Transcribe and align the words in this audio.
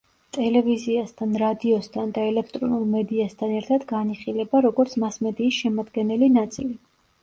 ტელევიზიასთან, 0.35 1.35
რადიოსთან 1.41 2.15
და 2.17 2.25
ელექტრონულ 2.31 2.89
მედიასთან 2.95 3.55
ერთად 3.61 3.87
განიხილება, 3.95 4.67
როგორც 4.71 5.01
მასმედიის 5.07 5.65
შემადგენელი 5.65 6.37
ნაწილი. 6.45 6.79